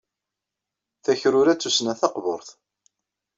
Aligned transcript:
Takrura 1.03 1.53
d 1.55 1.59
tussna 1.59 1.93
taqburt. 1.99 2.49